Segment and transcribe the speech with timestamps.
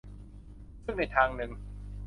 [0.83, 1.51] ซึ่งในทางนึง